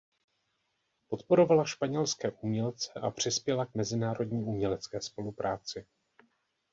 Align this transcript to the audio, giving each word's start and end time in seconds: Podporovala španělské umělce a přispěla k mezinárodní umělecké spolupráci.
Podporovala 1.09 1.65
španělské 1.65 2.31
umělce 2.31 2.91
a 2.93 3.11
přispěla 3.11 3.65
k 3.65 3.75
mezinárodní 3.75 4.43
umělecké 4.43 5.01
spolupráci. 5.01 5.85